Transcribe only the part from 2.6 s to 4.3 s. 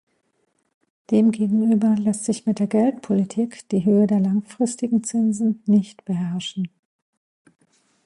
Geldpolitik die Höhe der